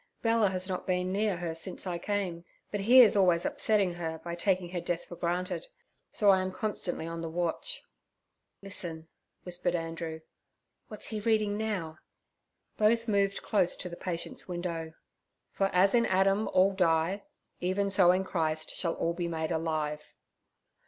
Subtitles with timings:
[0.23, 2.43] Bella has not been near her since I came.
[2.71, 5.67] But he is always upsetting her by taking her death for granted,
[6.11, 7.83] so I am constantly on the watch.
[8.63, 9.09] Listen'
[9.43, 10.21] whispered Andrew,
[10.87, 11.99] 'what's he reading now?'
[12.77, 14.93] Both moved close to the patient's window.
[15.51, 17.21] '"For as in Adam all die,
[17.59, 20.15] even so in Christ shall all be made alive."'